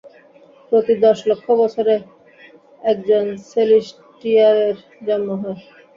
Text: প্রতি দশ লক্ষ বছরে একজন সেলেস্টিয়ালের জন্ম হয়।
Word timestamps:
প্রতি 0.71 0.93
দশ 1.03 1.17
লক্ষ 1.29 1.45
বছরে 1.61 1.95
একজন 2.83 3.23
সেলেস্টিয়ালের 3.49 4.75
জন্ম 5.07 5.29
হয়। 5.41 5.59